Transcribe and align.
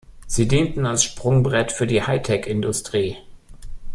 Sie 0.25 0.47
dienten 0.47 0.87
als 0.87 1.03
Sprungbrett 1.03 1.71
für 1.71 1.85
die 1.85 2.01
Hightech-Industrie. 2.01 3.17